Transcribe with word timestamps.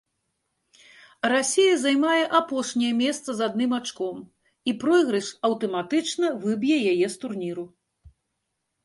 Расія 1.31 1.73
займае 1.85 2.23
апошняе 2.39 2.89
месца 3.03 3.29
з 3.41 3.45
адным 3.49 3.71
ачком 3.79 4.17
і 4.71 4.75
пройгрыш 4.85 5.29
аўтаматычна 5.51 6.33
выб'е 6.47 6.77
яе 6.95 7.07
з 7.19 7.23
турніру. 7.27 7.65